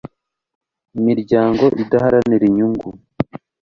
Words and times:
imiryango 0.97 1.63
idaharanira 1.83 2.43
inyungu 2.49 2.89